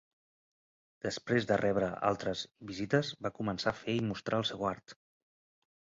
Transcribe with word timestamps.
Després 1.07 1.45
de 1.51 1.57
rebre 1.61 1.89
altres 2.09 2.41
visites, 2.71 3.13
va 3.27 3.33
començar 3.39 3.75
a 3.77 3.83
fer 3.85 3.99
i 3.99 4.03
mostrar 4.11 4.41
el 4.45 4.49
seu 4.53 4.69
art. 4.75 4.97